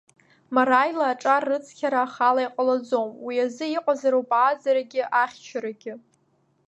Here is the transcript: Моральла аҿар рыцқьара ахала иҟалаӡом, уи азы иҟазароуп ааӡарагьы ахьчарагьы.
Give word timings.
Моральла 0.55 1.05
аҿар 1.13 1.43
рыцқьара 1.49 1.99
ахала 2.05 2.41
иҟалаӡом, 2.47 3.09
уи 3.25 3.35
азы 3.45 3.65
иҟазароуп 3.77 4.29
ааӡарагьы 4.41 5.03
ахьчарагьы. 5.21 5.93